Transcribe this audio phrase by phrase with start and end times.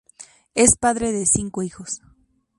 [0.55, 2.01] Es padre de cinco hijos.